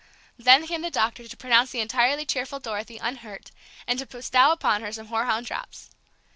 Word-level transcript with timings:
Then 0.35 0.65
came 0.65 0.81
the 0.81 0.89
doctor, 0.89 1.27
to 1.27 1.37
pronounce 1.37 1.69
the 1.69 1.79
entirely 1.79 2.25
cheerful 2.25 2.59
Dorothy 2.59 2.97
unhurt, 2.97 3.51
and 3.85 3.99
to 3.99 4.07
bestow 4.07 4.51
upon 4.51 4.81
her 4.81 4.91
some 4.91 5.09
hoarhound 5.09 5.45
drops. 5.45 5.91